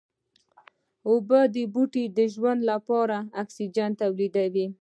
اوبو 1.09 1.39
بوټي 1.73 2.03
د 2.17 2.19
ژوند 2.33 2.61
لپاره 2.71 3.17
اکسيجن 3.41 3.89
توليدوي 4.01 4.67